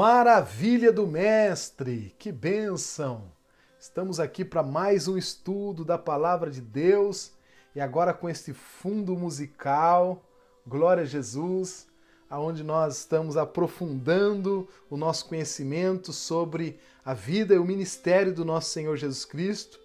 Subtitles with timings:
[0.00, 2.16] Maravilha do Mestre!
[2.18, 3.30] Que bênção!
[3.78, 7.32] Estamos aqui para mais um estudo da Palavra de Deus
[7.74, 10.24] e agora com este fundo musical,
[10.66, 11.86] Glória a Jesus,
[12.30, 18.70] aonde nós estamos aprofundando o nosso conhecimento sobre a vida e o ministério do nosso
[18.70, 19.78] Senhor Jesus Cristo.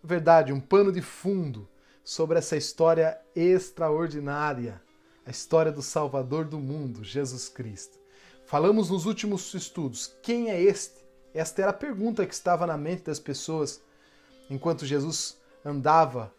[0.00, 1.68] Na verdade, um pano de fundo
[2.04, 4.80] sobre essa história extraordinária,
[5.26, 8.05] a história do Salvador do mundo, Jesus Cristo.
[8.46, 11.04] Falamos nos últimos estudos: quem é este?
[11.34, 13.82] Esta era a pergunta que estava na mente das pessoas
[14.48, 16.32] enquanto Jesus andava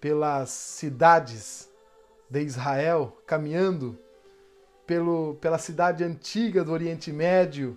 [0.00, 1.68] pelas cidades
[2.30, 3.98] de Israel, caminhando
[4.86, 7.76] pelo, pela cidade antiga do Oriente Médio,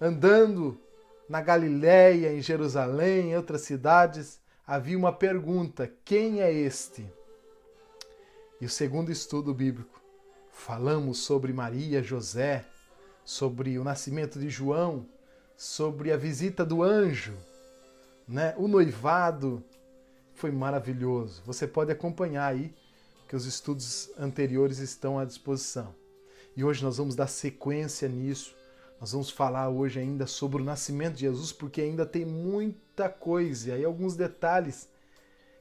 [0.00, 0.80] andando
[1.28, 7.06] na Galiléia, em Jerusalém, em outras cidades, havia uma pergunta: quem é este?
[8.58, 10.00] E o segundo estudo bíblico,
[10.50, 12.71] falamos sobre Maria, José,
[13.24, 15.06] sobre o nascimento de João,
[15.56, 17.36] sobre a visita do anjo,
[18.26, 18.54] né?
[18.56, 19.62] O noivado
[20.34, 21.42] foi maravilhoso.
[21.44, 22.74] Você pode acompanhar aí
[23.28, 25.94] que os estudos anteriores estão à disposição.
[26.56, 28.54] E hoje nós vamos dar sequência nisso.
[29.00, 33.70] Nós vamos falar hoje ainda sobre o nascimento de Jesus, porque ainda tem muita coisa
[33.70, 34.88] e aí alguns detalhes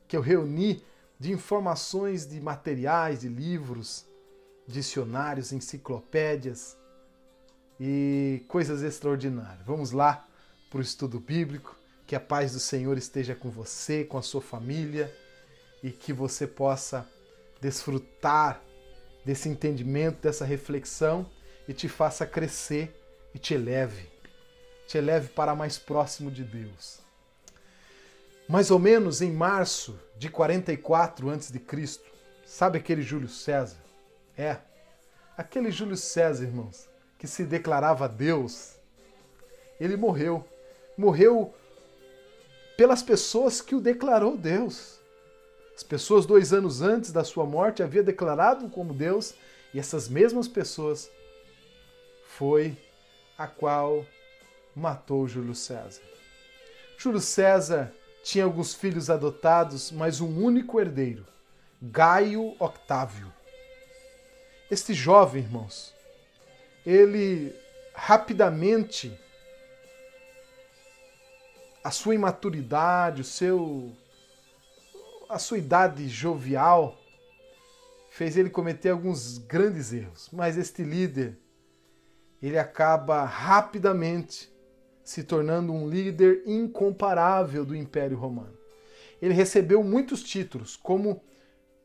[0.08, 0.84] que eu reuni
[1.20, 4.06] de informações de materiais, de livros,
[4.68, 6.78] dicionários, enciclopédias,
[7.84, 9.66] e coisas extraordinárias.
[9.66, 10.28] Vamos lá
[10.70, 11.76] para o estudo bíblico.
[12.06, 15.12] Que a paz do Senhor esteja com você, com a sua família
[15.82, 17.10] e que você possa
[17.60, 18.62] desfrutar
[19.26, 21.26] desse entendimento, dessa reflexão
[21.68, 22.94] e te faça crescer
[23.34, 24.08] e te eleve.
[24.88, 27.00] Te eleve para mais próximo de Deus.
[28.48, 32.00] Mais ou menos em março de 44 a.C.,
[32.46, 33.82] sabe aquele Júlio César?
[34.38, 34.58] É,
[35.36, 36.91] aquele Júlio César, irmãos,
[37.22, 38.78] que se declarava Deus,
[39.80, 40.44] ele morreu.
[40.98, 41.54] Morreu
[42.76, 45.00] pelas pessoas que o declarou Deus.
[45.76, 49.36] As pessoas, dois anos antes da sua morte, havia declarado como Deus,
[49.72, 51.12] e essas mesmas pessoas
[52.26, 52.76] foi
[53.38, 54.04] a qual
[54.76, 56.02] matou Júlio César.
[56.98, 57.94] Júlio César
[58.24, 61.28] tinha alguns filhos adotados, mas um único herdeiro,
[61.80, 63.32] Gaio Octávio.
[64.72, 65.94] Este jovem, irmãos,
[66.86, 67.56] ele
[67.94, 69.18] rapidamente
[71.84, 73.92] a sua imaturidade, o seu
[75.30, 76.98] a sua idade jovial
[78.10, 81.38] fez ele cometer alguns grandes erros, mas este líder
[82.42, 84.52] ele acaba rapidamente
[85.04, 88.58] se tornando um líder incomparável do Império Romano.
[89.22, 91.24] Ele recebeu muitos títulos, como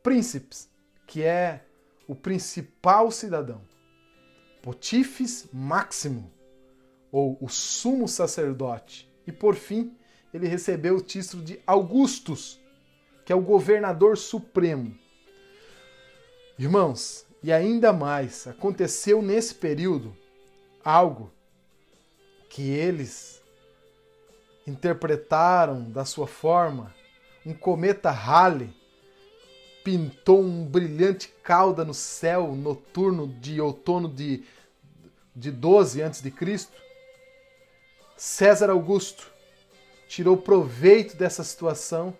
[0.01, 0.69] príncipes,
[1.05, 1.63] que é
[2.07, 3.61] o principal cidadão.
[4.67, 6.29] Pontífice Máximo,
[7.09, 9.09] ou o sumo sacerdote.
[9.25, 9.95] E por fim,
[10.33, 12.59] ele recebeu o título de Augustus,
[13.23, 14.93] que é o governador supremo.
[16.59, 20.13] Irmãos, e ainda mais, aconteceu nesse período
[20.83, 21.31] algo
[22.49, 23.41] que eles
[24.67, 26.93] interpretaram da sua forma,
[27.45, 28.75] um cometa Halley
[29.81, 34.43] pintou um brilhante cauda no céu noturno de outono de
[35.37, 36.33] de 12 a.C.,
[38.17, 39.31] César Augusto
[40.07, 42.17] tirou proveito dessa situação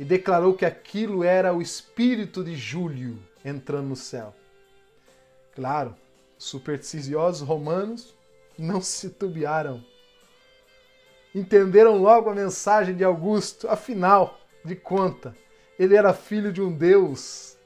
[0.00, 4.34] e declarou que aquilo era o espírito de Júlio entrando no céu.
[5.54, 5.94] Claro,
[6.38, 8.14] supersticiosos romanos
[8.58, 9.84] não se tubiaram.
[11.34, 15.36] Entenderam logo a mensagem de Augusto, afinal de conta,
[15.78, 17.58] ele era filho de um deus,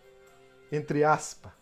[0.73, 1.60] entre aspas.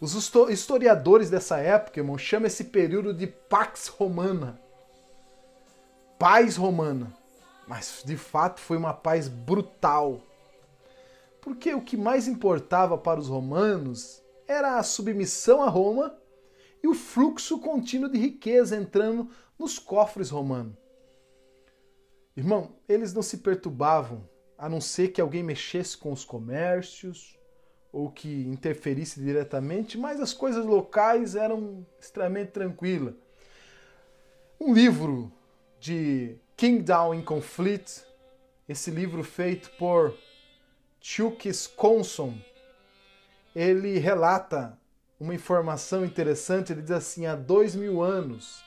[0.00, 0.14] Os
[0.48, 4.60] historiadores dessa época, irmão, chamam esse período de Pax Romana.
[6.18, 7.12] Paz romana.
[7.66, 10.20] Mas de fato foi uma paz brutal.
[11.40, 16.16] Porque o que mais importava para os romanos era a submissão a Roma
[16.82, 20.76] e o fluxo contínuo de riqueza entrando nos cofres romanos.
[22.36, 27.37] Irmão, eles não se perturbavam a não ser que alguém mexesse com os comércios,
[27.92, 33.14] ou que interferisse diretamente, mas as coisas locais eram extremamente tranquilas.
[34.60, 35.32] Um livro
[35.80, 38.04] de Kingdown in Conflict,
[38.68, 40.14] esse livro feito por
[41.00, 42.34] Chuck Sconson,
[43.54, 44.78] ele relata
[45.18, 46.72] uma informação interessante.
[46.72, 48.62] Ele diz assim: há dois mil anos,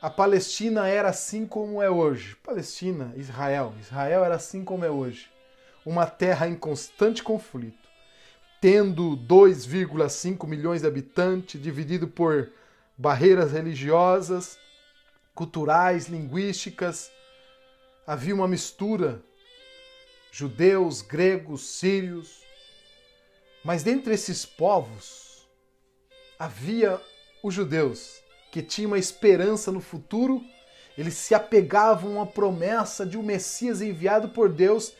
[0.00, 2.36] a Palestina era assim como é hoje.
[2.42, 3.72] Palestina, Israel.
[3.80, 5.32] Israel era assim como é hoje
[5.84, 7.88] uma terra em constante conflito,
[8.60, 12.50] tendo 2,5 milhões de habitantes, dividido por
[12.96, 14.58] barreiras religiosas,
[15.34, 17.10] culturais, linguísticas.
[18.06, 19.22] Havia uma mistura
[20.30, 22.42] judeus, gregos, sírios.
[23.64, 25.48] Mas dentre esses povos
[26.38, 27.00] havia
[27.42, 28.20] os judeus
[28.50, 30.42] que tinham uma esperança no futuro,
[30.96, 34.92] eles se apegavam à promessa de um Messias enviado por Deus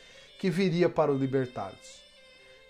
[0.43, 2.01] que viria para o libertá-los.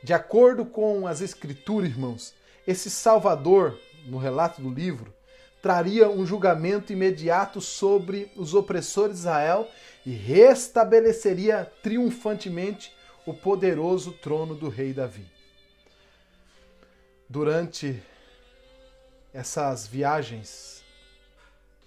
[0.04, 2.36] De acordo com as Escrituras, irmãos,
[2.68, 5.12] esse Salvador, no relato do livro,
[5.60, 9.68] traria um julgamento imediato sobre os opressores de Israel
[10.06, 15.26] e restabeleceria triunfantemente o poderoso trono do rei Davi.
[17.28, 18.04] Durante
[19.34, 20.84] essas viagens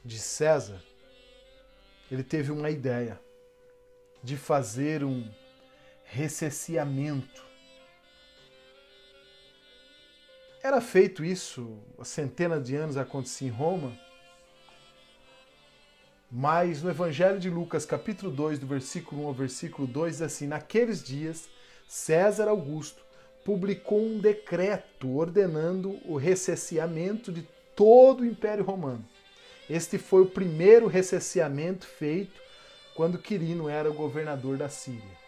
[0.05, 0.83] de César,
[2.11, 3.21] ele teve uma ideia
[4.21, 5.25] de fazer um
[6.07, 7.45] recenseamento.
[10.63, 13.97] Era feito isso centenas de anos, acontecia em Roma,
[16.31, 20.47] mas no Evangelho de Lucas, capítulo 2, do versículo 1 ao versículo 2, diz assim:
[20.47, 21.49] Naqueles dias,
[21.87, 23.05] César Augusto
[23.45, 29.05] publicou um decreto ordenando o recenseamento de todo o Império Romano.
[29.71, 32.41] Este foi o primeiro recenseamento feito
[32.97, 35.26] quando Quirino era o governador da Síria.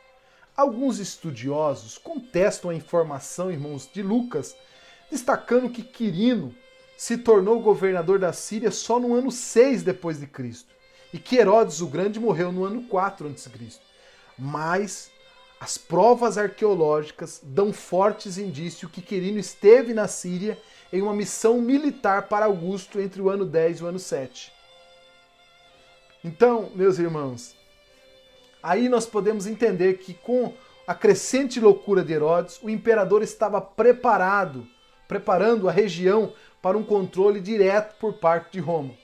[0.59, 4.57] Alguns estudiosos contestam a informação, irmãos, de Lucas,
[5.09, 6.53] destacando que Quirino
[6.97, 10.75] se tornou governador da Síria só no ano 6 depois de Cristo
[11.15, 13.49] e que Herodes o Grande morreu no ano 4 a.C.
[14.37, 15.13] Mas
[15.61, 20.61] as provas arqueológicas dão fortes indícios que Quirino esteve na Síria
[20.93, 24.53] em uma missão militar para Augusto entre o ano 10 e o ano 7.
[26.25, 27.57] Então, meus irmãos,
[28.63, 30.55] aí nós podemos entender que com
[30.87, 34.67] a crescente loucura de Herodes, o imperador estava preparado,
[35.07, 36.33] preparando a região
[36.63, 38.95] para um controle direto por parte de Roma.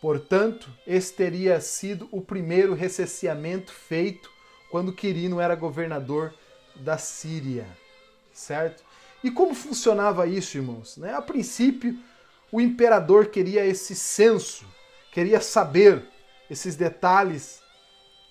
[0.00, 4.30] Portanto, esse teria sido o primeiro recenseamento feito
[4.70, 6.34] quando Quirino era governador
[6.74, 7.66] da Síria,
[8.32, 8.84] certo?
[9.22, 10.96] E como funcionava isso, irmãos?
[10.96, 11.14] Né?
[11.14, 11.98] A princípio,
[12.52, 14.66] o imperador queria esse censo,
[15.10, 16.04] queria saber
[16.50, 17.60] esses detalhes,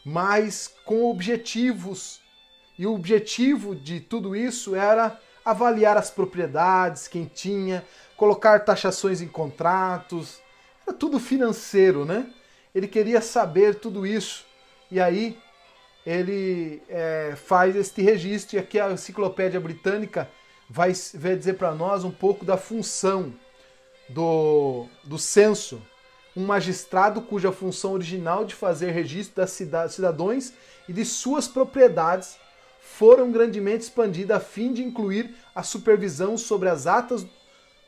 [0.06, 2.22] mas com objetivos.
[2.78, 7.84] E o objetivo de tudo isso era avaliar as propriedades, quem tinha,
[8.16, 10.40] colocar taxações em contratos,
[10.86, 12.28] era tudo financeiro, né?
[12.74, 14.46] Ele queria saber tudo isso.
[14.92, 15.38] E aí
[16.06, 20.30] ele é, faz este registro, e aqui a Enciclopédia Britânica
[20.70, 23.34] vai, vai dizer para nós um pouco da função
[24.10, 25.82] do, do censo.
[26.36, 29.52] Um magistrado cuja função original de fazer registro das
[29.92, 30.54] cidadãos
[30.88, 32.38] e de suas propriedades
[32.82, 37.26] foram grandemente expandidas a fim de incluir a supervisão sobre as atas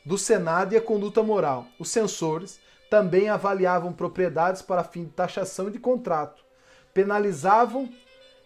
[0.06, 1.68] do Senado e a conduta moral.
[1.78, 2.60] Os censores
[2.90, 6.44] também avaliavam propriedades para fim de taxação de contrato,
[6.94, 7.90] penalizavam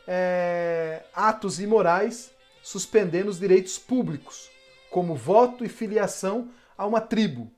[0.08, 2.32] é, atos imorais,
[2.64, 4.50] suspendendo os direitos públicos,
[4.90, 7.52] como voto e filiação a uma tribo,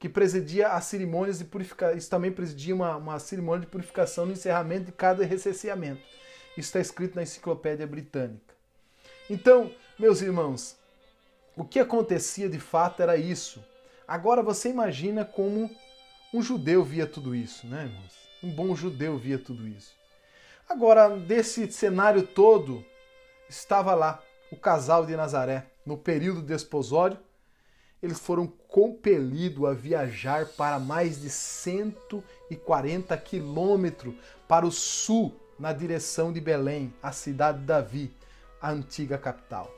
[0.00, 1.96] que presidia as cerimônias de purificação.
[1.96, 6.00] Isso também presidia uma, uma cerimônia de purificação no encerramento de cada recenseamento.
[6.56, 8.54] Isso está escrito na Enciclopédia Britânica.
[9.28, 10.76] Então, meus irmãos,
[11.54, 13.62] o que acontecia de fato era isso.
[14.08, 15.70] Agora você imagina como
[16.32, 18.14] um judeu via tudo isso, né, irmãos?
[18.42, 19.94] Um bom judeu via tudo isso.
[20.66, 22.82] Agora, desse cenário todo,
[23.50, 27.18] estava lá o casal de Nazaré, no período desposório.
[28.02, 34.14] Eles foram compelidos a viajar para mais de 140 quilômetros
[34.46, 38.10] para o sul, na direção de Belém, a cidade de Davi,
[38.62, 39.70] a antiga capital.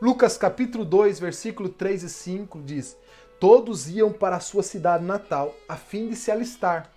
[0.00, 2.96] Lucas capítulo 2, versículo 3 e 5 diz:
[3.38, 6.90] Todos iam para a sua cidade natal a fim de se alistar.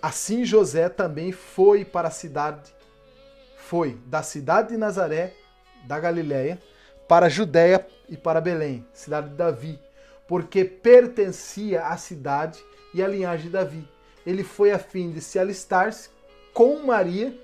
[0.00, 2.72] Assim José também foi para a cidade,
[3.56, 5.34] foi da cidade de Nazaré,
[5.84, 6.60] da Galiléia,
[7.08, 9.80] para a Judéia e para Belém, cidade de Davi,
[10.26, 12.62] porque pertencia à cidade
[12.94, 13.88] e à linhagem de Davi.
[14.26, 16.10] Ele foi a fim de se alistar-se
[16.52, 17.36] com Maria,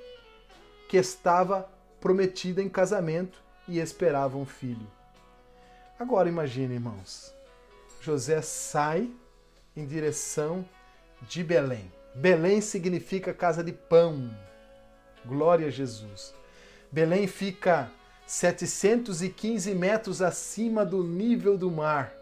[0.88, 1.68] que estava
[2.00, 4.86] prometida em casamento e esperava um filho.
[5.98, 7.34] Agora imagine, irmãos,
[8.00, 9.10] José sai
[9.76, 10.64] em direção
[11.22, 11.92] de Belém.
[12.14, 14.30] Belém significa casa de pão.
[15.24, 16.34] Glória a Jesus.
[16.90, 17.90] Belém fica
[18.26, 22.12] 715 metros acima do nível do mar,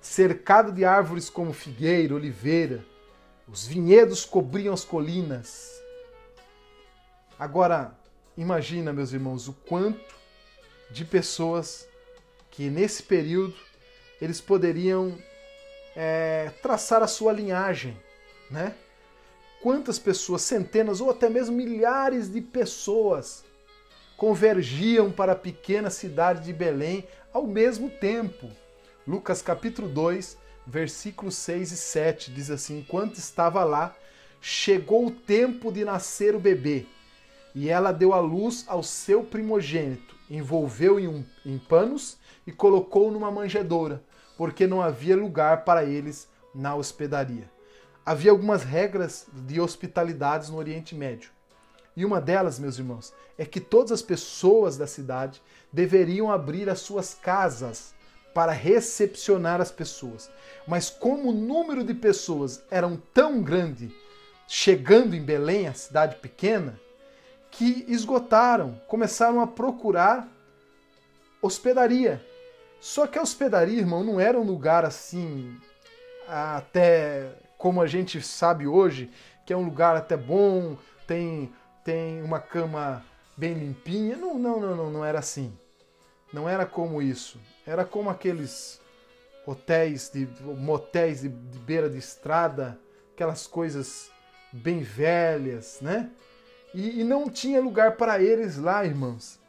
[0.00, 2.84] cercado de árvores como figueira, oliveira.
[3.46, 5.70] Os vinhedos cobriam as colinas.
[7.38, 7.96] Agora,
[8.36, 10.14] imagina, meus irmãos, o quanto
[10.90, 11.88] de pessoas
[12.50, 13.54] que nesse período
[14.20, 15.16] eles poderiam
[15.96, 17.96] é, traçar a sua linhagem,
[18.50, 18.74] né?
[19.62, 23.44] Quantas pessoas, centenas ou até mesmo milhares de pessoas
[24.16, 28.50] convergiam para a pequena cidade de Belém ao mesmo tempo.
[29.10, 33.92] Lucas capítulo 2, versículos 6 e 7 diz assim: Enquanto estava lá,
[34.40, 36.86] chegou o tempo de nascer o bebê,
[37.52, 43.10] e ela deu à luz ao seu primogênito, envolveu em, um, em panos e colocou
[43.10, 44.00] numa manjedoura,
[44.38, 47.50] porque não havia lugar para eles na hospedaria.
[48.06, 51.32] Havia algumas regras de hospitalidades no Oriente Médio.
[51.96, 56.78] E uma delas, meus irmãos, é que todas as pessoas da cidade deveriam abrir as
[56.78, 57.98] suas casas
[58.34, 60.30] para recepcionar as pessoas.
[60.66, 63.94] Mas como o número de pessoas eram tão grande,
[64.46, 66.78] chegando em Belém, a cidade pequena,
[67.50, 70.28] que esgotaram, começaram a procurar
[71.42, 72.24] hospedaria.
[72.80, 75.56] Só que a hospedaria, irmão, não era um lugar assim,
[76.26, 79.10] até como a gente sabe hoje,
[79.44, 81.52] que é um lugar até bom, tem,
[81.84, 83.04] tem uma cama
[83.36, 84.16] bem limpinha.
[84.16, 85.52] Não, não, não, não, não era assim.
[86.32, 87.40] Não era como isso.
[87.66, 88.80] Era como aqueles
[89.46, 92.78] hotéis, de, motéis de, de beira de estrada,
[93.14, 94.10] aquelas coisas
[94.52, 96.10] bem velhas, né?
[96.74, 99.40] E, e não tinha lugar para eles lá, irmãos.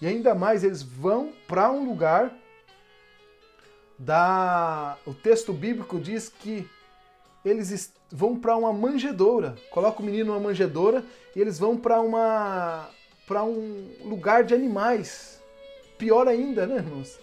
[0.00, 2.32] E ainda mais, eles vão para um lugar
[3.98, 4.96] da.
[5.06, 6.68] O texto bíblico diz que
[7.44, 9.56] eles vão para uma manjedoura.
[9.70, 11.04] Coloca o menino numa manjedoura
[11.34, 12.88] e eles vão para uma
[13.26, 15.37] para um lugar de animais.
[15.98, 17.18] Pior ainda, né, irmãos?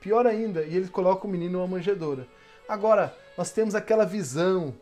[0.00, 0.62] Pior ainda.
[0.64, 2.26] E eles colocam o menino numa manjedoura.
[2.68, 4.74] Agora, nós temos aquela visão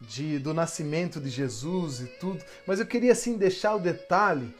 [0.00, 4.54] de, do nascimento de Jesus e tudo, mas eu queria assim deixar o detalhe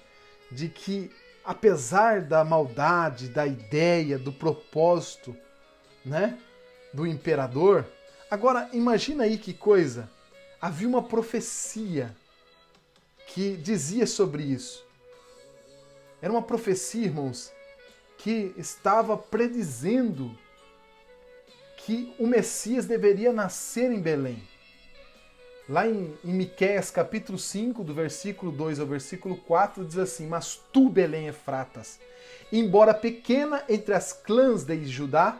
[0.51, 1.11] de que
[1.45, 5.37] apesar da maldade, da ideia, do propósito,
[6.05, 6.39] né,
[6.93, 7.87] do imperador,
[8.31, 10.11] agora imagina aí que coisa.
[10.61, 12.17] Havia uma profecia
[13.29, 14.85] que dizia sobre isso.
[16.21, 17.53] Era uma profecia, irmãos,
[18.27, 20.37] que estava predizendo
[21.77, 24.43] que o Messias deveria nascer em Belém.
[25.69, 30.61] Lá em, em Miqueias capítulo 5, do versículo 2 ao versículo 4, diz assim: Mas
[30.73, 32.01] tu, Belém Efratas,
[32.51, 35.39] embora pequena entre as clãs de Judá,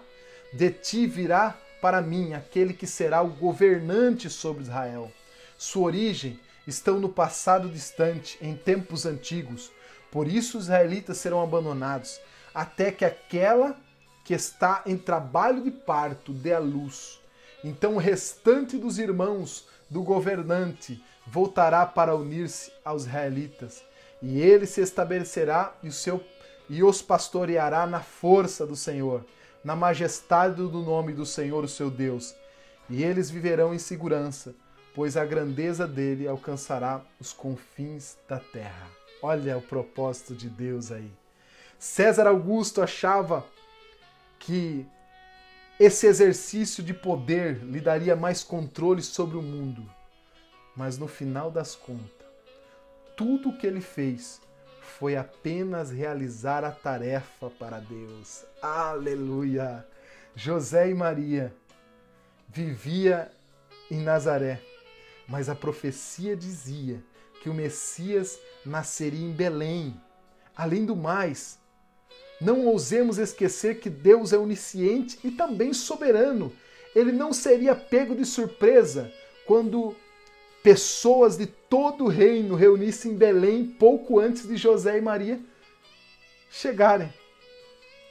[0.53, 5.11] de ti virá para mim aquele que será o governante sobre Israel.
[5.59, 6.39] Sua origem
[6.69, 9.73] estão no passado distante, em tempos antigos.
[10.09, 12.21] Por isso os israelitas serão abandonados,
[12.57, 13.77] até que aquela
[14.25, 17.21] que está em trabalho de parto dê a luz.
[17.63, 23.85] Então o restante dos irmãos do governante voltará para unir-se aos israelitas,
[24.23, 26.25] e ele se estabelecerá e, seu,
[26.67, 29.23] e os pastoreará na força do Senhor,
[29.63, 32.35] na majestade do nome do Senhor, o seu Deus.
[32.89, 34.55] E eles viverão em segurança,
[34.95, 38.89] pois a grandeza dele alcançará os confins da terra.
[39.21, 41.13] Olha o propósito de Deus aí.
[41.79, 43.45] César Augusto achava
[44.39, 44.87] que
[45.79, 49.89] esse exercício de poder lhe daria mais controle sobre o mundo.
[50.75, 52.27] Mas no final das contas,
[53.17, 54.41] tudo o que ele fez
[54.81, 58.45] foi apenas realizar a tarefa para Deus.
[58.63, 59.87] Aleluia!
[60.35, 61.55] José e Maria
[62.49, 63.31] vivia
[63.91, 64.61] em Nazaré,
[65.29, 67.03] mas a profecia dizia
[67.43, 69.99] que o Messias nasceria em Belém.
[70.57, 71.59] Além do mais,
[72.41, 76.53] não ousemos esquecer que Deus é onisciente e também soberano.
[76.95, 79.13] Ele não seria pego de surpresa
[79.47, 79.95] quando
[80.63, 85.41] pessoas de todo o reino reunissem em Belém pouco antes de José e Maria
[86.51, 87.13] chegarem.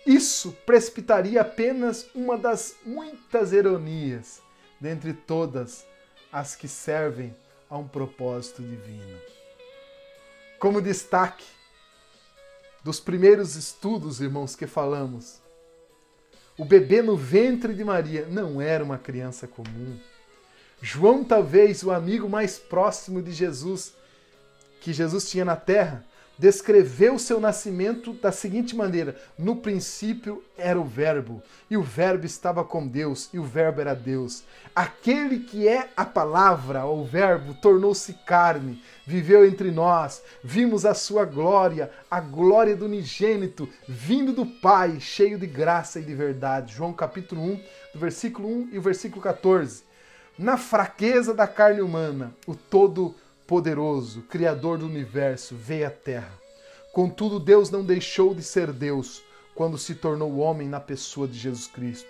[0.05, 4.41] Isso precipitaria apenas uma das muitas ironias
[4.79, 5.85] dentre todas
[6.31, 7.35] as que servem
[7.69, 9.17] a um propósito divino.
[10.59, 11.43] Como destaque,
[12.85, 15.41] dos primeiros estudos, irmãos, que falamos.
[16.55, 19.97] O bebê no ventre de Maria não era uma criança comum.
[20.79, 23.95] João, talvez o amigo mais próximo de Jesus
[24.81, 26.05] que Jesus tinha na terra,
[26.37, 32.63] descreveu seu nascimento da seguinte maneira: No princípio era o Verbo, e o Verbo estava
[32.63, 34.43] com Deus, e o Verbo era Deus.
[34.75, 41.25] Aquele que é a palavra, o Verbo, tornou-se carne, viveu entre nós, vimos a sua
[41.25, 46.73] glória, a glória do unigênito, vindo do Pai, cheio de graça e de verdade.
[46.73, 47.55] João capítulo 1,
[47.93, 49.83] do versículo 1 e o versículo 14.
[50.37, 53.15] Na fraqueza da carne humana, o todo
[53.47, 56.33] poderoso, Criador do universo, veio à Terra.
[56.91, 59.21] Contudo, Deus não deixou de ser Deus
[59.53, 62.07] quando se tornou homem na pessoa de Jesus Cristo.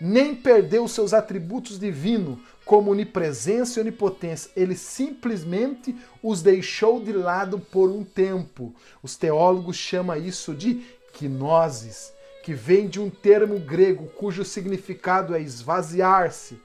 [0.00, 4.50] nem perdeu seus atributos divinos, como onipresença e onipotência.
[4.54, 8.74] Ele simplesmente os deixou de lado por um tempo.
[9.02, 12.12] Os teólogos chamam isso de quinosis,
[12.44, 16.60] que vem de um termo grego cujo significado é esvaziar-se.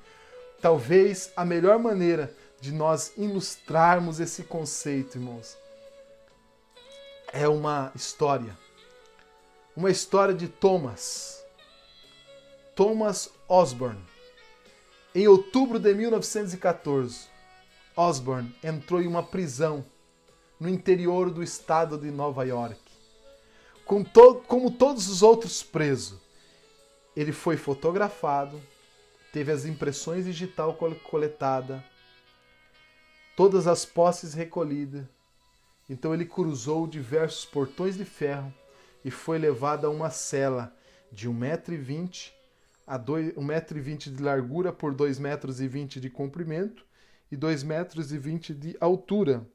[0.62, 5.58] Talvez a melhor maneira de nós ilustrarmos esse conceito, irmãos,
[7.34, 8.58] é uma história.
[9.76, 11.44] Uma história de Thomas.
[12.74, 14.02] Thomas Osborne.
[15.14, 17.28] Em outubro de 1914,
[17.98, 19.84] Osborne entrou em uma prisão
[20.58, 22.80] no interior do estado de Nova York.
[23.84, 26.18] Com to como todos os outros presos,
[27.14, 28.62] ele foi fotografado,
[29.34, 31.82] teve as impressões digital coletadas,
[33.36, 35.06] todas as posses recolhidas.
[35.90, 38.54] Então ele cruzou diversos portões de ferro
[39.04, 40.76] e foi levado a uma cela
[41.12, 42.32] de 1,20m
[42.86, 45.58] a 1,20m de largura por 2,20 metros
[46.02, 46.86] de comprimento
[47.32, 48.08] e 2,20 metros
[48.60, 49.46] de altura.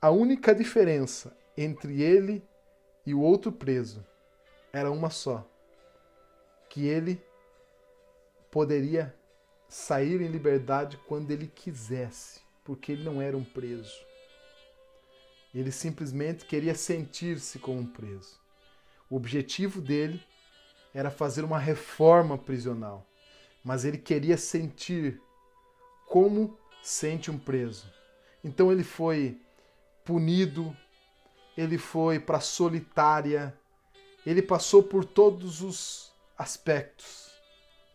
[0.00, 2.42] A única diferença entre ele
[3.06, 4.04] e o outro preso
[4.72, 5.48] era uma só:
[6.68, 7.22] que ele
[8.50, 9.14] poderia
[9.68, 13.94] sair em liberdade quando ele quisesse, porque ele não era um preso.
[15.54, 18.40] Ele simplesmente queria sentir-se como um preso.
[19.08, 20.20] O objetivo dele
[20.92, 23.06] era fazer uma reforma prisional,
[23.62, 25.20] mas ele queria sentir
[26.08, 27.86] como sente um preso.
[28.42, 29.40] Então ele foi
[30.04, 30.76] punido,
[31.56, 33.56] ele foi para solitária,
[34.26, 37.30] ele passou por todos os aspectos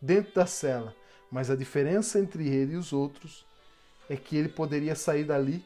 [0.00, 0.94] dentro da cela,
[1.30, 3.46] mas a diferença entre ele e os outros
[4.10, 5.64] é que ele poderia sair dali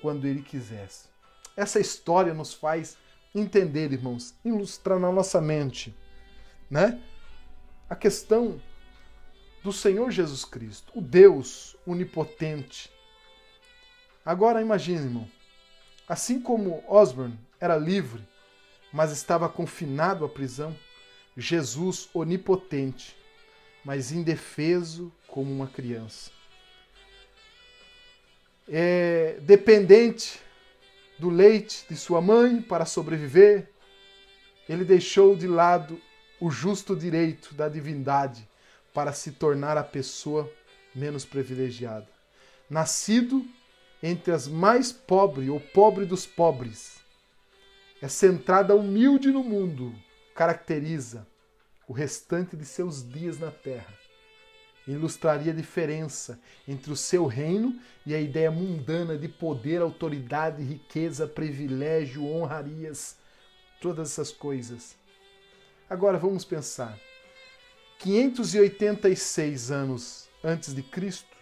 [0.00, 1.08] quando ele quisesse.
[1.54, 2.96] Essa história nos faz
[3.34, 5.94] entender, irmãos, ilustrar na nossa mente
[6.70, 7.02] né?
[7.88, 8.62] A questão
[9.62, 12.90] do Senhor Jesus Cristo, o Deus onipotente.
[14.24, 15.28] Agora imagine, irmão,
[16.08, 18.26] assim como Osborne era livre,
[18.92, 20.76] mas estava confinado à prisão,
[21.36, 23.16] Jesus onipotente,
[23.84, 26.30] mas indefeso como uma criança.
[28.72, 30.40] É dependente
[31.18, 33.68] do leite de sua mãe para sobreviver,
[34.68, 36.00] ele deixou de lado
[36.40, 38.48] o justo direito da divindade
[38.94, 40.50] para se tornar a pessoa
[40.94, 42.08] menos privilegiada.
[42.68, 43.44] Nascido
[44.02, 47.00] entre as mais pobres ou pobre dos pobres,
[48.00, 49.94] essa entrada humilde no mundo
[50.34, 51.26] caracteriza
[51.86, 53.99] o restante de seus dias na terra.
[54.86, 61.26] Ilustraria a diferença entre o seu reino e a ideia mundana de poder, autoridade, riqueza,
[61.26, 63.16] privilégio, honrarias,
[63.80, 64.98] todas essas coisas
[65.90, 66.96] Agora vamos pensar.
[67.98, 71.36] 586 anos antes de Cristo,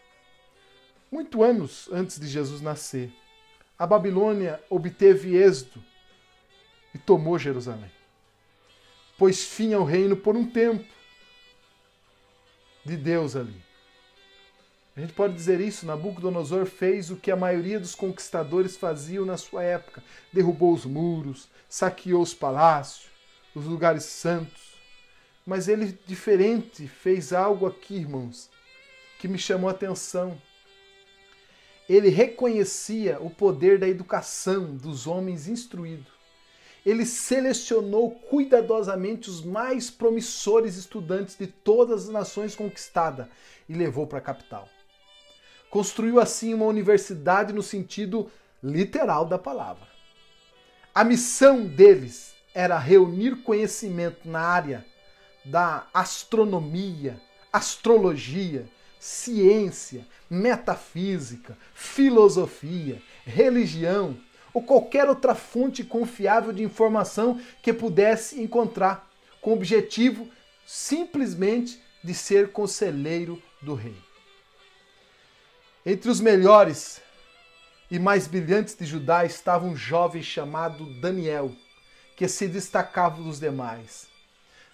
[1.12, 3.12] muito anos antes de Jesus nascer,
[3.79, 5.85] a Babilônia obteve êxito
[6.94, 7.92] e tomou Jerusalém.
[9.18, 10.94] Pôs fim ao reino por um tempo
[12.84, 13.68] de Deus ali.
[14.98, 19.36] A gente pode dizer isso, Nabucodonosor fez o que a maioria dos conquistadores faziam na
[19.36, 23.08] sua época: derrubou os muros, saqueou os palácios,
[23.54, 24.74] os lugares santos.
[25.46, 28.50] Mas ele, diferente, fez algo aqui, irmãos,
[29.20, 30.36] que me chamou a atenção.
[31.88, 36.17] Ele reconhecia o poder da educação dos homens instruídos.
[36.84, 43.26] Ele selecionou cuidadosamente os mais promissores estudantes de todas as nações conquistadas
[43.68, 44.68] e levou para a capital.
[45.70, 48.30] Construiu assim uma universidade no sentido
[48.62, 49.86] literal da palavra.
[50.94, 54.84] A missão deles era reunir conhecimento na área
[55.44, 57.20] da astronomia,
[57.52, 58.66] astrologia,
[58.98, 64.18] ciência, metafísica, filosofia, religião
[64.58, 69.08] ou qualquer outra fonte confiável de informação que pudesse encontrar,
[69.40, 70.28] com o objetivo
[70.66, 73.94] simplesmente de ser conselheiro do rei.
[75.86, 77.00] Entre os melhores
[77.88, 81.52] e mais brilhantes de Judá estava um jovem chamado Daniel
[82.16, 84.08] que se destacava dos demais.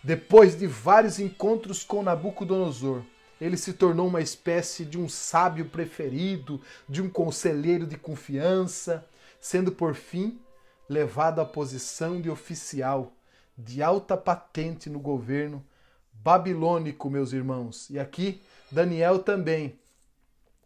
[0.02, 3.02] Depois de vários encontros com Nabucodonosor,
[3.38, 9.06] ele se tornou uma espécie de um sábio preferido, de um conselheiro de confiança,
[9.44, 10.40] sendo por fim
[10.88, 13.12] levado à posição de oficial
[13.58, 15.62] de alta patente no governo
[16.14, 17.90] babilônico, meus irmãos.
[17.90, 19.78] E aqui Daniel também.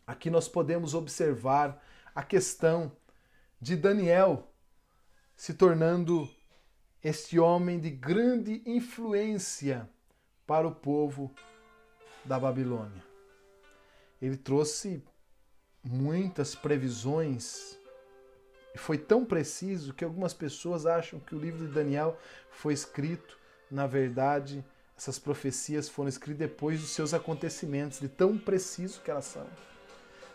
[0.06, 2.92] Aqui nós podemos observar a questão
[3.60, 4.48] de Daniel
[5.36, 6.30] se tornando
[7.02, 9.90] este homem de grande influência
[10.46, 11.34] para o povo
[12.24, 13.02] da Babilônia.
[14.22, 15.02] Ele trouxe
[15.82, 17.77] muitas previsões
[18.76, 22.18] foi tão preciso que algumas pessoas acham que o livro de Daniel
[22.50, 23.38] foi escrito,
[23.70, 24.64] na verdade,
[24.96, 29.46] essas profecias foram escritas depois dos seus acontecimentos, de tão preciso que elas são.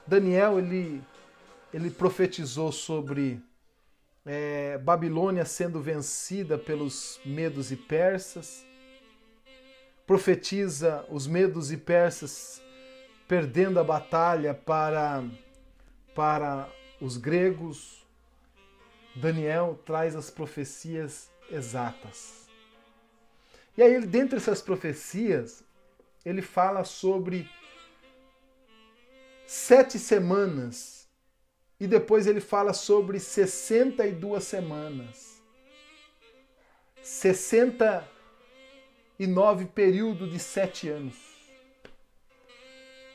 [0.07, 1.03] Daniel ele
[1.73, 3.41] ele profetizou sobre
[4.25, 8.63] é, Babilônia sendo vencida pelos medos e persas,
[10.05, 12.61] profetiza os medos e persas
[13.27, 15.23] perdendo a batalha para,
[16.13, 16.69] para
[17.01, 18.02] os gregos.
[19.15, 22.47] Daniel traz as profecias exatas.
[23.78, 25.63] E aí, dentre essas profecias,
[26.26, 27.49] ele fala sobre
[29.45, 31.08] sete semanas
[31.80, 35.41] e depois ele fala sobre 62 semanas.
[37.02, 41.34] 69 período de sete anos.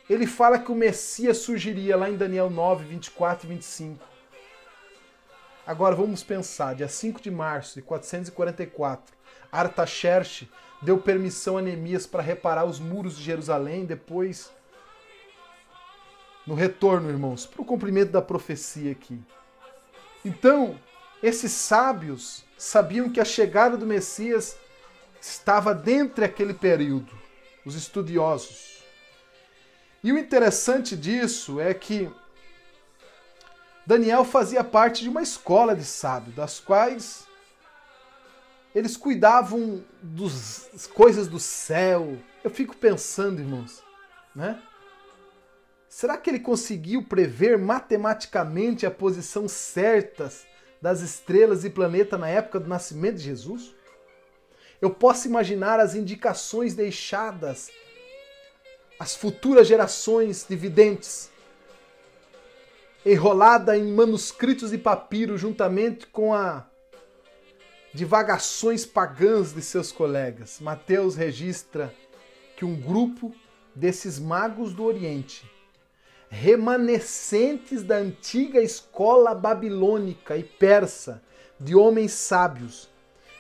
[0.09, 4.18] Ele fala que o Messias surgiria lá em Daniel 9, 24 e 25.
[5.69, 9.15] Agora vamos pensar, dia 5 de março de 444,
[9.53, 10.49] Artaxerxes
[10.81, 14.51] deu permissão a Neemias para reparar os muros de Jerusalém, depois
[16.47, 19.21] no retorno, irmãos, para o cumprimento da profecia aqui.
[20.25, 20.81] Então,
[21.23, 24.57] esses sábios sabiam que a chegada do Messias
[25.21, 27.13] estava dentro daquele período,
[27.67, 28.83] os estudiosos.
[30.03, 32.11] E o interessante disso é que
[33.89, 37.27] Daniel fazia parte de uma escola de sábios, das quais
[38.75, 42.19] eles cuidavam das coisas do céu.
[42.45, 43.83] Eu fico pensando, irmãos,
[44.37, 44.63] né?
[45.89, 50.31] Será que ele conseguiu prever matematicamente a posição certa
[50.83, 53.75] das estrelas e planetas na época do nascimento de Jesus?
[54.83, 57.71] Eu posso imaginar as indicações deixadas
[59.01, 61.31] às futuras gerações de videntes,
[63.05, 66.67] enrolada em manuscritos de papiro juntamente com a
[67.95, 70.59] divagações pagãs de seus colegas.
[70.61, 71.95] Mateus registra
[72.57, 73.35] que um grupo
[73.75, 75.45] desses magos do Oriente
[76.31, 81.23] remanescentes da antiga escola babilônica e persa
[81.59, 82.89] de homens sábios,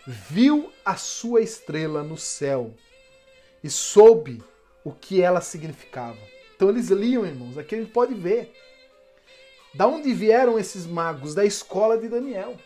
[0.07, 2.75] viu a sua estrela no céu
[3.62, 4.42] e soube
[4.83, 6.18] o que ela significava.
[6.57, 8.53] Então eles liam, irmãos, aqui a gente pode ver.
[9.74, 11.35] Da onde vieram esses magos?
[11.35, 12.57] Da escola de Daniel.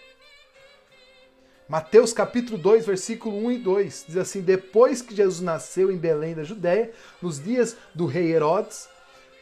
[1.69, 6.35] Mateus capítulo 2, versículo 1 e 2 diz assim: Depois que Jesus nasceu em Belém
[6.35, 8.89] da Judéia, nos dias do rei Herodes,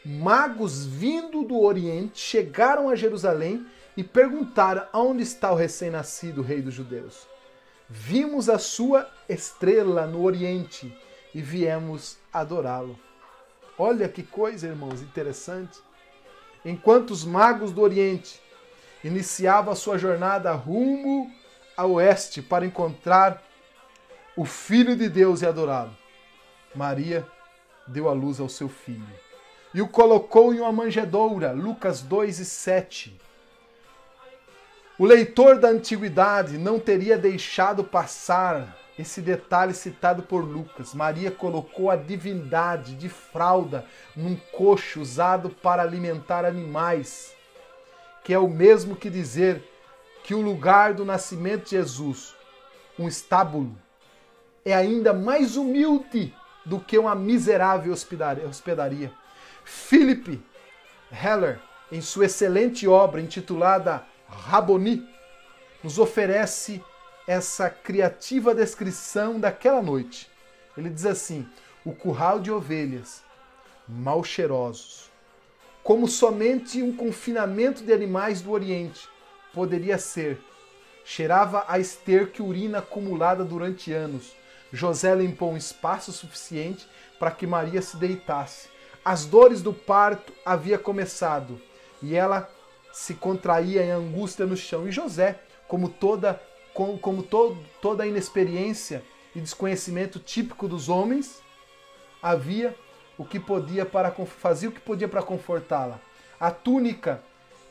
[0.05, 3.65] magos vindo do Oriente chegaram a Jerusalém
[3.97, 7.27] e perguntaram aonde está o recém-nascido rei dos judeus.
[7.89, 10.97] Vimos a sua estrela no Oriente
[11.35, 12.97] e viemos adorá-lo.
[13.77, 15.79] Olha que coisa, irmãos, interessante.
[16.63, 18.39] Enquanto os magos do Oriente
[19.03, 21.31] iniciavam sua jornada rumo
[21.75, 23.41] a oeste para encontrar
[24.35, 25.95] o Filho de Deus e adorá-lo,
[26.75, 27.25] Maria
[27.87, 29.07] deu a luz ao seu filho
[29.73, 31.51] e o colocou em uma manjedoura.
[31.51, 33.19] Lucas 2 e 7.
[34.99, 40.93] O leitor da antiguidade não teria deixado passar esse detalhe citado por Lucas.
[40.93, 47.33] Maria colocou a divindade de fralda num coxo usado para alimentar animais,
[48.23, 49.63] que é o mesmo que dizer
[50.23, 52.35] que o lugar do nascimento de Jesus,
[52.97, 53.75] um estábulo,
[54.63, 59.11] é ainda mais humilde do que uma miserável hospedaria.
[59.63, 60.39] Philip
[61.11, 61.59] Heller,
[61.91, 65.07] em sua excelente obra intitulada Raboni,
[65.83, 66.83] nos oferece
[67.31, 70.29] essa criativa descrição daquela noite.
[70.77, 71.47] Ele diz assim:
[71.85, 73.23] o curral de ovelhas,
[73.87, 75.09] mal cheirosos,
[75.83, 79.07] como somente um confinamento de animais do Oriente
[79.53, 80.39] poderia ser.
[81.03, 84.33] Cheirava a esterco e urina acumulada durante anos.
[84.71, 86.87] José limpou um espaço suficiente
[87.19, 88.69] para que Maria se deitasse
[89.03, 91.59] as dores do parto havia começado
[92.01, 92.49] e ela
[92.93, 94.87] se contraía em angústia no chão.
[94.87, 96.39] E José, como toda
[96.73, 99.03] como, como todo, toda a inexperiência
[99.35, 101.41] e desconhecimento típico dos homens,
[102.21, 102.75] havia
[103.17, 105.99] o que podia para fazia o que podia para confortá-la.
[106.39, 107.23] A túnica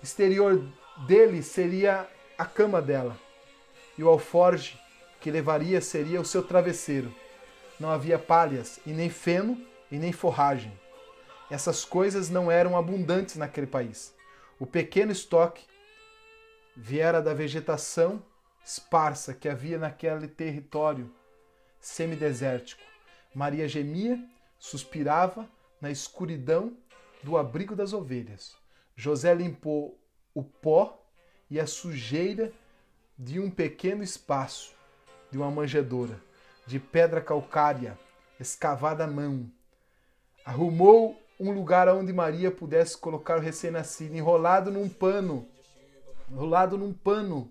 [0.03, 0.63] exterior
[1.07, 2.07] dele seria
[2.39, 3.17] a cama dela,
[3.99, 4.79] e o alforge
[5.21, 7.15] que levaria seria o seu travesseiro.
[7.79, 9.61] Não havia palhas, e nem feno,
[9.91, 10.73] e nem forragem.
[11.51, 14.15] Essas coisas não eram abundantes naquele país.
[14.59, 15.65] O pequeno estoque
[16.77, 18.23] viera da vegetação
[18.65, 21.13] esparsa que havia naquele território
[21.81, 22.83] semidesértico.
[23.35, 24.23] Maria gemia,
[24.59, 25.49] suspirava
[25.81, 26.77] na escuridão
[27.23, 28.55] do abrigo das ovelhas.
[28.95, 29.99] José limpou
[30.35, 31.03] o pó
[31.51, 32.53] e a sujeira
[33.19, 34.73] de um pequeno espaço,
[35.31, 36.21] de uma manjedoura,
[36.67, 37.99] de pedra calcária,
[38.39, 39.51] escavada à mão.
[40.45, 45.49] Arrumou um lugar onde Maria pudesse colocar o recém-nascido, enrolado num pano.
[46.31, 47.51] Enrolado num pano.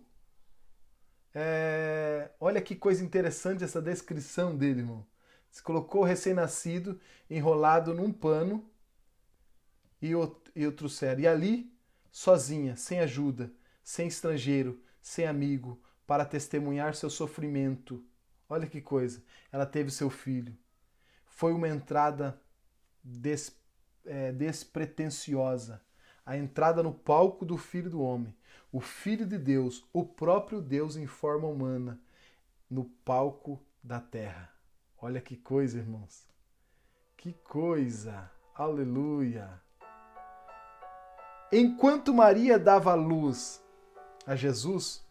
[1.33, 2.31] É...
[2.39, 5.05] Olha que coisa interessante essa descrição dele, irmão.
[5.49, 8.69] Se colocou recém-nascido enrolado num pano
[10.01, 11.21] e o, e o trouxeram.
[11.21, 11.73] E ali,
[12.11, 13.51] sozinha, sem ajuda,
[13.83, 18.03] sem estrangeiro, sem amigo, para testemunhar seu sofrimento.
[18.47, 19.23] Olha que coisa.
[19.51, 20.57] Ela teve seu filho.
[21.25, 22.39] Foi uma entrada
[23.03, 23.55] des,
[24.05, 25.81] é, despretensiosa.
[26.25, 28.35] A entrada no palco do Filho do Homem.
[28.71, 31.99] O Filho de Deus, o próprio Deus em forma humana,
[32.69, 34.53] no palco da terra.
[35.01, 36.27] Olha que coisa, irmãos.
[37.17, 38.29] Que coisa.
[38.53, 39.49] Aleluia.
[41.51, 43.63] Enquanto Maria dava luz
[44.27, 45.03] a Jesus,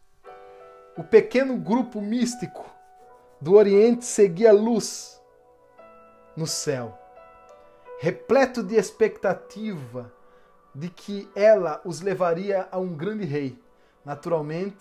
[0.97, 2.65] o pequeno grupo místico
[3.41, 5.21] do Oriente seguia luz
[6.37, 6.97] no céu,
[7.99, 10.13] repleto de expectativa
[10.79, 13.59] de que ela os levaria a um grande rei.
[14.05, 14.77] Naturalmente,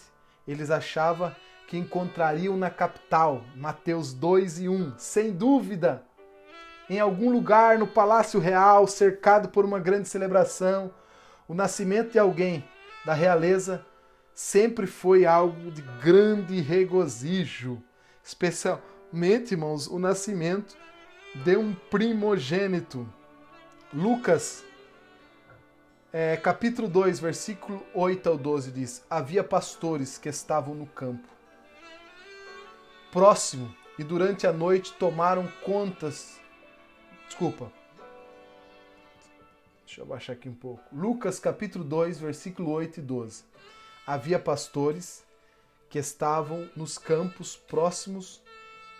[0.47, 1.35] eles achavam
[1.67, 6.03] que encontrariam na capital, Mateus 2 e 1, sem dúvida,
[6.87, 10.93] em algum lugar no palácio real, cercado por uma grande celebração,
[11.47, 12.63] o nascimento de alguém
[13.03, 13.83] da realeza
[14.33, 17.81] sempre foi algo de grande regozijo,
[18.23, 20.77] especialmente, irmãos, o nascimento
[21.43, 23.07] de um primogênito.
[23.91, 24.63] Lucas,
[26.11, 31.27] é, capítulo 2, versículo 8 ao 12 diz: Havia pastores que estavam no campo,
[33.11, 36.39] próximo, e durante a noite tomaram contas.
[37.27, 37.71] Desculpa,
[39.97, 40.83] Deixa eu abaixar aqui um pouco.
[40.95, 43.43] Lucas capítulo 2, versículo 8 e 12.
[44.05, 45.23] Havia pastores
[45.89, 48.39] que estavam nos campos próximos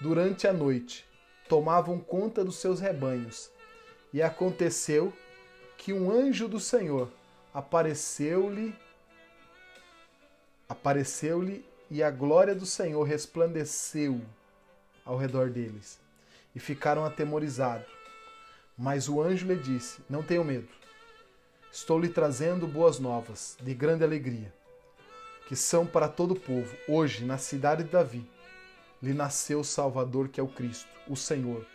[0.02, 1.06] durante a noite,
[1.48, 3.52] tomavam conta dos seus rebanhos.
[4.12, 5.27] E aconteceu que
[5.94, 7.10] um anjo do Senhor
[7.54, 8.76] apareceu-lhe
[10.68, 14.22] apareceu-lhe e a glória do Senhor resplandeceu
[15.06, 16.00] ao redor deles.
[16.54, 17.88] E ficaram atemorizados.
[18.78, 20.68] Mas o anjo lhe disse: Não tenham medo.
[21.72, 24.52] Estou lhe trazendo boas novas, de grande alegria,
[25.48, 26.76] que são para todo o povo.
[26.88, 28.28] Hoje, na cidade de Davi,
[29.02, 31.66] lhe nasceu o Salvador, que é o Cristo, o Senhor.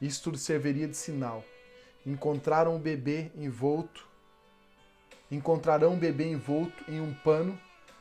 [0.00, 1.44] Isto lhe serviria de sinal.
[2.06, 4.06] Encontraram um bebê envolto,
[5.30, 7.58] encontrarão um bebê envolto em um pano,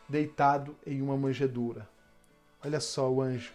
[0.08, 1.90] deitado em uma manjedoura.
[2.64, 3.52] Olha só o anjo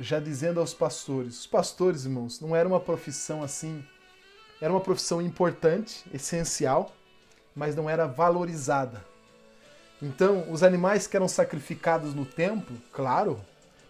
[0.00, 1.40] já dizendo aos pastores.
[1.40, 3.84] Os pastores, irmãos, não era uma profissão assim,
[4.60, 6.92] era uma profissão importante, essencial,
[7.54, 9.04] mas não era valorizada.
[10.00, 13.38] Então, os animais que eram sacrificados no templo, claro,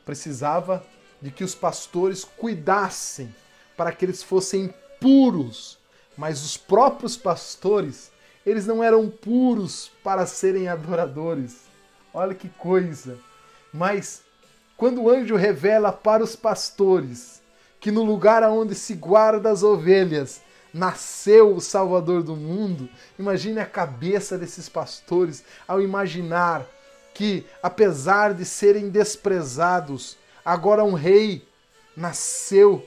[0.04, 0.84] precisava
[1.22, 3.32] de que os pastores cuidassem
[3.76, 5.78] para que eles fossem puros,
[6.16, 8.12] mas os próprios pastores,
[8.44, 11.62] eles não eram puros para serem adoradores.
[12.12, 13.18] Olha que coisa!
[13.72, 14.22] Mas
[14.76, 17.40] quando o anjo revela para os pastores
[17.80, 23.66] que no lugar onde se guarda as ovelhas nasceu o Salvador do mundo, imagine a
[23.66, 26.66] cabeça desses pastores ao imaginar
[27.12, 31.46] que, apesar de serem desprezados, agora um rei
[31.96, 32.86] nasceu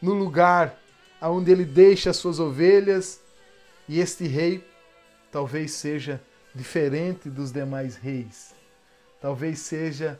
[0.00, 0.79] no lugar
[1.28, 3.20] onde ele deixa as suas ovelhas,
[3.88, 4.64] e este rei
[5.30, 6.22] talvez seja
[6.54, 8.54] diferente dos demais reis.
[9.20, 10.18] Talvez seja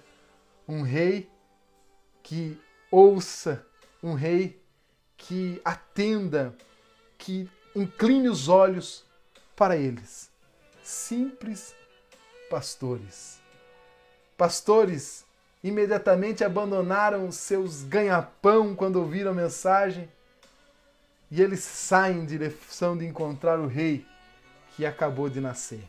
[0.68, 1.28] um rei
[2.22, 2.60] que
[2.90, 3.64] ouça,
[4.02, 4.60] um rei
[5.16, 6.54] que atenda,
[7.16, 9.04] que incline os olhos
[9.56, 10.30] para eles.
[10.82, 11.74] Simples
[12.48, 13.38] pastores.
[14.36, 15.24] Pastores
[15.62, 20.10] imediatamente abandonaram seus ganha-pão quando ouviram a mensagem
[21.30, 24.04] e eles saem em direção de encontrar o rei
[24.74, 25.84] que acabou de nascer.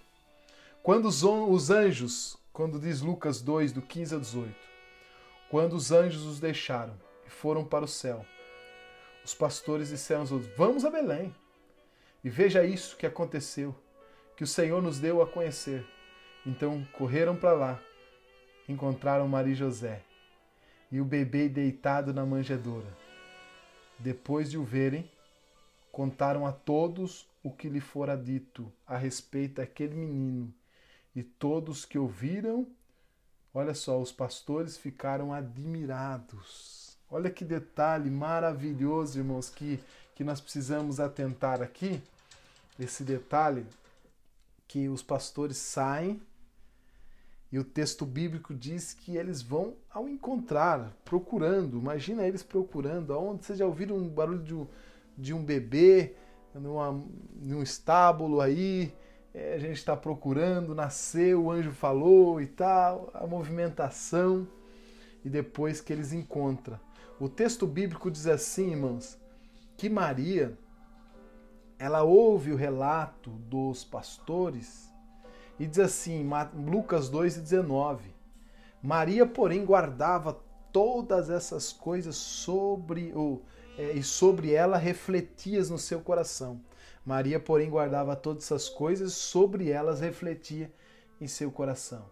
[0.83, 4.55] Quando os anjos, quando diz Lucas 2, do 15 ao 18,
[5.49, 6.93] quando os anjos os deixaram
[7.25, 8.25] e foram para o céu,
[9.23, 11.35] os pastores disseram aos outros: Vamos a Belém
[12.23, 13.75] e veja isso que aconteceu,
[14.37, 15.85] que o Senhor nos deu a conhecer.
[16.45, 17.79] Então correram para lá,
[18.67, 20.01] encontraram Maria e José
[20.91, 22.87] e o bebê deitado na manjedoura.
[23.99, 25.10] Depois de o verem,
[25.91, 30.53] contaram a todos o que lhe fora dito a respeito daquele menino,
[31.15, 32.67] e todos que ouviram
[33.53, 36.97] Olha só, os pastores ficaram admirados.
[37.09, 39.77] Olha que detalhe maravilhoso, irmãos, que,
[40.15, 42.01] que nós precisamos atentar aqui.
[42.79, 43.65] Esse detalhe
[44.69, 46.21] que os pastores saem
[47.51, 51.77] e o texto bíblico diz que eles vão ao encontrar, procurando.
[51.77, 53.11] Imagina eles procurando.
[53.11, 54.55] Aonde vocês já ouviram um barulho de
[55.17, 56.15] de um bebê
[56.53, 57.03] numa,
[57.35, 58.93] num estábulo aí?
[59.33, 64.47] É, a gente está procurando, nasceu, o anjo falou e tal, a movimentação.
[65.23, 66.79] E depois que eles encontram.
[67.19, 69.19] O texto bíblico diz assim, irmãos,
[69.77, 70.57] que Maria
[71.81, 74.91] ela ouve o relato dos pastores
[75.59, 77.99] e diz assim, Lucas 2,19:
[78.81, 80.39] Maria, porém, guardava
[80.71, 83.41] todas essas coisas sobre o é,
[83.77, 86.61] e sobre ela refletias no seu coração.
[87.05, 90.71] Maria, porém, guardava todas essas coisas, sobre elas refletia
[91.19, 92.09] em seu coração.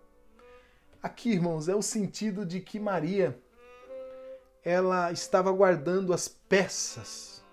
[1.01, 3.39] Aqui, irmãos, é o sentido de que Maria
[4.63, 7.43] ela estava guardando as peças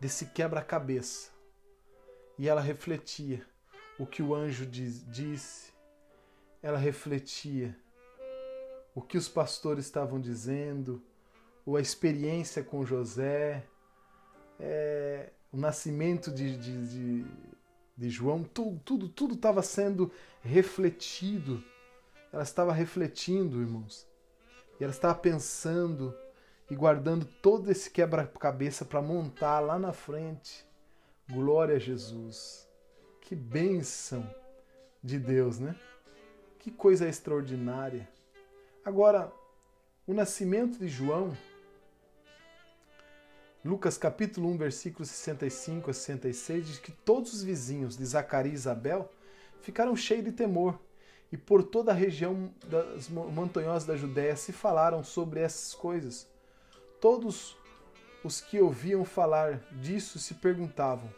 [0.00, 1.30] desse quebra-cabeça
[2.38, 3.46] e ela refletia
[3.98, 5.72] o que o anjo diz, disse,
[6.62, 7.76] ela refletia
[8.94, 11.02] o que os pastores estavam dizendo,
[11.64, 13.64] ou a experiência com José,
[14.58, 17.26] é, o nascimento de, de, de,
[17.96, 20.10] de João, tudo tudo tudo estava sendo
[20.42, 21.62] refletido.
[22.32, 24.06] Ela estava refletindo, irmãos.
[24.78, 26.14] E ela estava pensando
[26.70, 30.64] e guardando todo esse quebra-cabeça para montar lá na frente.
[31.28, 32.68] Glória a Jesus.
[33.20, 34.28] Que bênção
[35.02, 35.74] de Deus, né?
[36.58, 38.08] Que coisa extraordinária.
[38.84, 39.32] Agora,
[40.06, 41.36] o nascimento de João,
[43.62, 48.56] Lucas capítulo 1, versículos 65 a 66, diz que todos os vizinhos de Zacarias e
[48.56, 49.10] Isabel
[49.60, 50.80] ficaram cheios de temor,
[51.30, 56.26] e por toda a região das montanhosas da Judéia se falaram sobre essas coisas.
[57.00, 57.56] Todos
[58.24, 61.12] os que ouviam falar disso se perguntavam: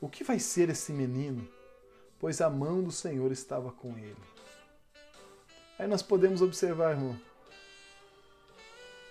[0.00, 1.46] o que vai ser esse menino?
[2.18, 4.16] Pois a mão do Senhor estava com ele.
[5.78, 7.20] Aí nós podemos observar, irmão,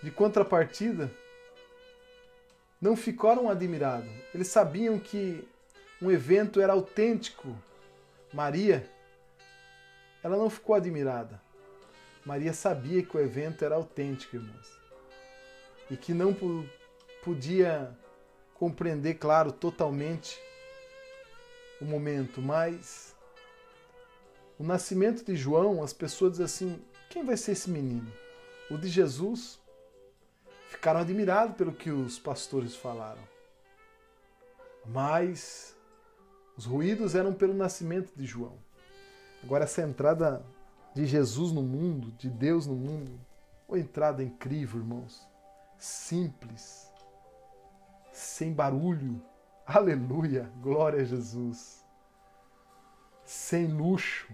[0.02, 1.12] de contrapartida,
[2.82, 4.10] não ficaram admirados.
[4.34, 5.48] Eles sabiam que
[6.02, 7.56] um evento era autêntico.
[8.34, 8.90] Maria,
[10.24, 11.40] ela não ficou admirada.
[12.26, 14.80] Maria sabia que o evento era autêntico, irmãos.
[15.90, 16.36] E que não
[17.24, 17.96] podia
[18.56, 20.40] compreender, claro, totalmente
[21.80, 23.16] o momento, mas
[24.58, 28.12] o nascimento de João, as pessoas dizem assim: quem vai ser esse menino?
[28.70, 29.61] O de Jesus?
[30.72, 33.22] Ficaram admirados pelo que os pastores falaram.
[34.86, 35.76] Mas
[36.58, 38.58] os ruídos eram pelo nascimento de João.
[39.44, 40.44] Agora, essa entrada
[40.96, 43.20] de Jesus no mundo, de Deus no mundo,
[43.68, 45.28] uma entrada incrível, irmãos.
[45.78, 46.90] Simples,
[48.14, 49.22] sem barulho,
[49.66, 51.86] Aleluia, glória a Jesus.
[53.24, 54.28] Sem luxo.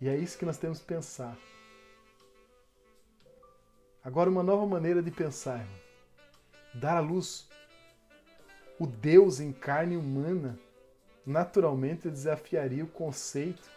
[0.00, 1.36] E é isso que nós temos que pensar.
[4.04, 5.66] Agora, uma nova maneira de pensar.
[6.74, 7.48] Dar à luz
[8.78, 10.58] o Deus em carne humana,
[11.24, 13.70] naturalmente desafiaria o conceito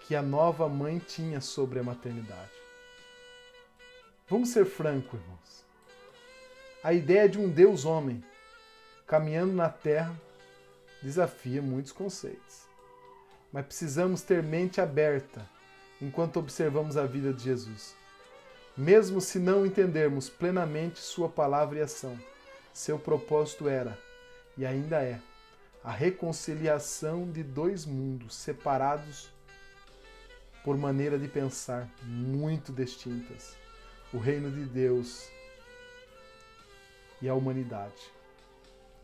[0.00, 2.50] que a nova mãe tinha sobre a maternidade.
[4.28, 5.66] Vamos ser francos, irmãos
[6.86, 8.22] a ideia de um Deus homem
[9.08, 10.14] caminhando na terra
[11.02, 12.64] desafia muitos conceitos.
[13.52, 15.44] Mas precisamos ter mente aberta
[16.00, 17.96] enquanto observamos a vida de Jesus.
[18.76, 22.18] Mesmo se não entendermos plenamente Sua palavra e ação,
[22.72, 23.98] seu propósito era,
[24.56, 25.18] e ainda é,
[25.82, 29.30] a reconciliação de dois mundos separados
[30.62, 33.56] por maneira de pensar muito distintas.
[34.12, 35.28] O reino de Deus
[37.22, 38.12] e a humanidade.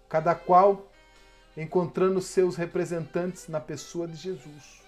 [0.08, 0.92] Cada qual
[1.56, 4.82] encontrando seus representantes na pessoa de Jesus.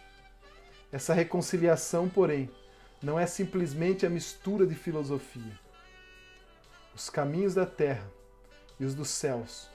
[0.90, 2.50] Essa reconciliação, porém,
[3.04, 5.60] não é simplesmente a mistura de filosofia.
[6.94, 8.10] Os caminhos da terra
[8.80, 9.68] e os dos céus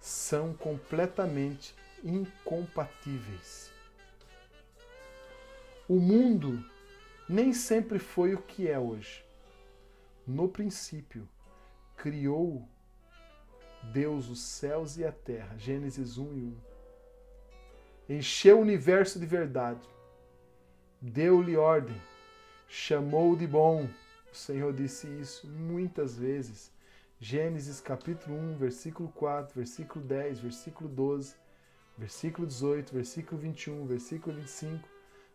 [0.00, 3.70] são completamente incompatíveis.
[5.88, 6.64] O mundo
[7.28, 9.24] nem sempre foi o que é hoje.
[10.26, 11.28] No princípio,
[11.96, 12.68] criou
[13.92, 15.56] Deus os céus e a terra.
[15.56, 16.56] Gênesis 1 e 1.
[18.08, 19.86] Encheu o universo de verdade.
[21.00, 22.00] Deu-lhe ordem.
[22.76, 23.88] Chamou de bom.
[24.32, 26.72] O Senhor disse isso muitas vezes.
[27.20, 31.36] Gênesis capítulo 1, versículo 4, versículo 10, versículo 12,
[31.96, 34.88] versículo 18, versículo 21, versículo 25,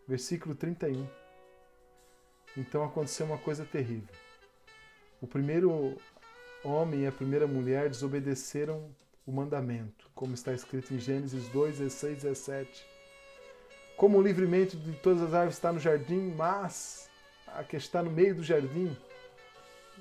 [0.06, 1.08] versículo 31.
[2.58, 4.14] então aconteceu uma coisa terrível.
[5.22, 5.98] O primeiro
[6.62, 8.94] homem e a primeira mulher desobedeceram
[9.26, 12.86] o mandamento, como está escrito em Gênesis 2, 16, 17.
[13.96, 17.09] Como o livremente de todas as árvores está no jardim, mas
[17.56, 18.96] a que está no meio do jardim,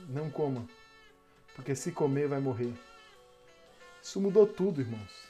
[0.08, 0.66] não coma,
[1.54, 2.72] porque se comer vai morrer.
[4.02, 5.28] Isso mudou tudo, irmãos.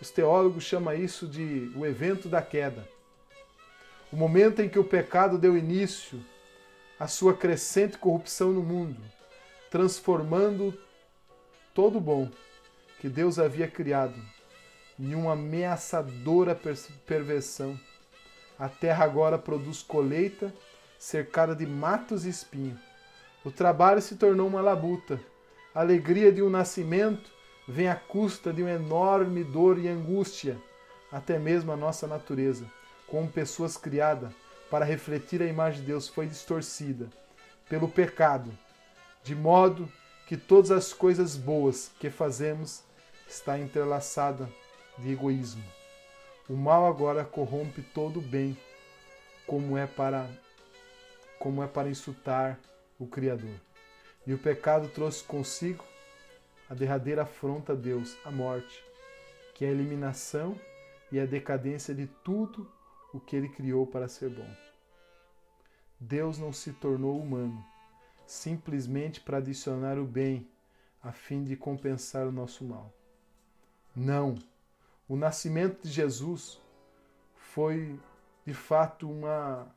[0.00, 2.88] Os teólogos chamam isso de o evento da queda.
[4.12, 6.22] O momento em que o pecado deu início
[6.98, 9.00] à sua crescente corrupção no mundo,
[9.70, 10.76] transformando
[11.72, 12.30] todo o bom
[13.00, 14.14] que Deus havia criado
[14.98, 16.58] em uma ameaçadora
[17.06, 17.78] perversão.
[18.58, 20.54] A terra agora produz colheita
[21.02, 22.78] cercada de matos e espinhos.
[23.44, 25.20] O trabalho se tornou uma labuta.
[25.74, 27.28] A alegria de um nascimento
[27.66, 30.56] vem à custa de uma enorme dor e angústia.
[31.10, 32.64] Até mesmo a nossa natureza,
[33.08, 34.32] como pessoas criadas
[34.70, 37.10] para refletir a imagem de Deus, foi distorcida
[37.68, 38.56] pelo pecado,
[39.24, 39.90] de modo
[40.28, 42.84] que todas as coisas boas que fazemos
[43.28, 44.48] está entrelaçada
[44.96, 45.64] de egoísmo.
[46.48, 48.56] O mal agora corrompe todo o bem,
[49.48, 50.30] como é para
[51.42, 52.56] como é para insultar
[53.00, 53.60] o Criador.
[54.24, 55.84] E o pecado trouxe consigo
[56.70, 58.80] a derradeira afronta a Deus, a morte,
[59.52, 60.56] que é a eliminação
[61.10, 62.70] e a decadência de tudo
[63.12, 64.48] o que ele criou para ser bom.
[65.98, 67.60] Deus não se tornou humano
[68.24, 70.48] simplesmente para adicionar o bem
[71.02, 72.94] a fim de compensar o nosso mal.
[73.96, 74.36] Não.
[75.08, 76.60] O nascimento de Jesus
[77.34, 77.98] foi
[78.46, 79.74] de fato uma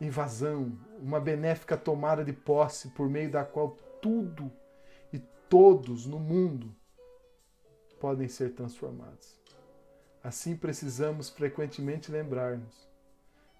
[0.00, 4.50] invasão, uma benéfica tomada de posse por meio da qual tudo
[5.12, 5.18] e
[5.48, 6.74] todos no mundo
[7.98, 9.36] podem ser transformados.
[10.22, 12.88] Assim precisamos frequentemente lembrar-nos.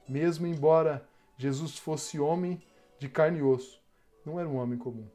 [0.08, 2.62] Mesmo embora Jesus fosse homem
[2.98, 3.80] de carne e osso,
[4.24, 5.08] não era um homem comum.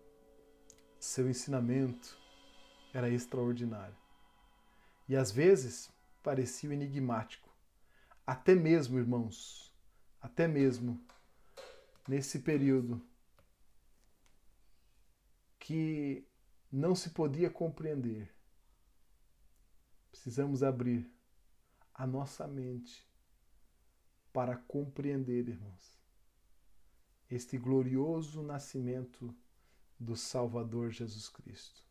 [1.00, 2.18] Seu ensinamento
[2.94, 3.96] era extraordinário
[5.08, 7.50] e às vezes parecia enigmático.
[8.26, 9.74] Até mesmo, irmãos,
[10.22, 11.00] até mesmo
[12.08, 13.02] nesse período
[15.60, 16.28] que
[16.72, 18.34] não se podia compreender.
[20.12, 21.10] Precisamos abrir
[21.94, 23.08] a nossa mente
[24.34, 26.02] para compreender, irmãos,
[27.30, 29.34] este glorioso nascimento
[30.00, 31.84] do Salvador Jesus Cristo.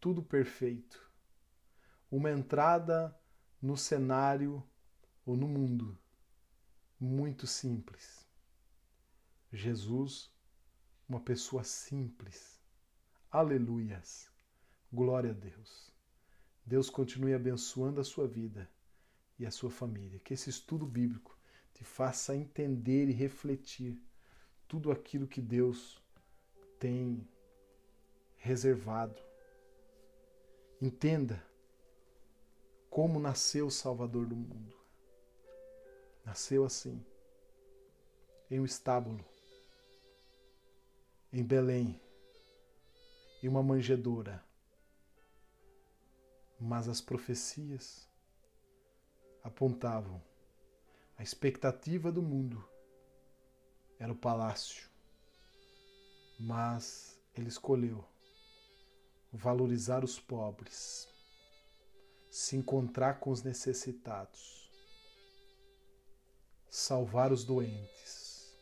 [0.00, 1.10] Tudo perfeito,
[2.10, 3.18] uma entrada
[3.60, 4.62] no cenário
[5.24, 5.98] ou no mundo
[6.98, 8.15] muito simples.
[9.56, 10.30] Jesus,
[11.08, 12.60] uma pessoa simples.
[13.30, 14.30] Aleluias.
[14.92, 15.90] Glória a Deus.
[16.64, 18.68] Deus continue abençoando a sua vida
[19.38, 20.20] e a sua família.
[20.20, 21.36] Que esse estudo bíblico
[21.72, 23.98] te faça entender e refletir
[24.68, 26.02] tudo aquilo que Deus
[26.78, 27.26] tem
[28.36, 29.22] reservado.
[30.80, 31.42] Entenda
[32.90, 34.76] como nasceu o Salvador do mundo.
[36.24, 37.02] Nasceu assim,
[38.50, 39.24] em um estábulo,
[41.38, 42.00] em Belém,
[43.42, 44.42] em uma manjedoura.
[46.58, 48.08] Mas as profecias
[49.44, 50.22] apontavam
[51.18, 52.66] a expectativa do mundo
[53.98, 54.88] era o palácio,
[56.40, 58.02] mas ele escolheu
[59.30, 61.06] valorizar os pobres
[62.30, 64.70] se encontrar com os necessitados,
[66.70, 68.54] salvar os doentes,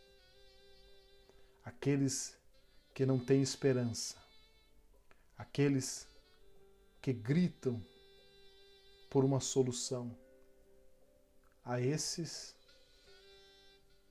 [1.65, 2.37] aqueles
[2.95, 4.17] que não têm esperança,
[5.37, 6.07] aqueles
[7.03, 7.85] que gritam
[9.11, 10.17] por uma solução.
[11.65, 12.55] A esses,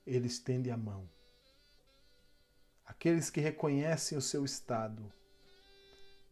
[0.06, 1.08] ele estende a mão.
[2.84, 5.10] Aqueles que reconhecem o seu estado,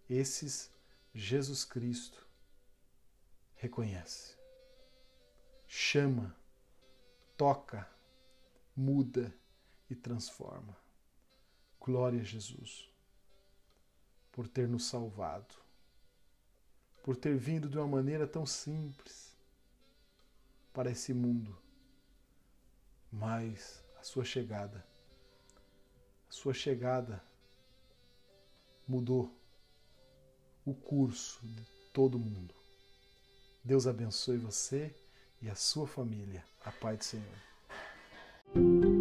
[0.08, 0.70] esses,
[1.14, 2.26] Jesus Cristo
[3.54, 4.36] reconhece.
[5.66, 6.36] Chama,
[7.36, 7.88] toca,
[8.76, 9.34] muda
[9.88, 10.81] e transforma.
[11.84, 12.88] Glória a Jesus
[14.30, 15.54] por ter nos salvado,
[17.02, 19.36] por ter vindo de uma maneira tão simples
[20.72, 21.58] para esse mundo.
[23.12, 24.86] Mas a sua chegada,
[26.28, 27.22] a sua chegada
[28.88, 29.36] mudou
[30.64, 32.54] o curso de todo mundo.
[33.62, 34.94] Deus abençoe você
[35.42, 36.44] e a sua família.
[36.64, 38.91] A paz do Senhor.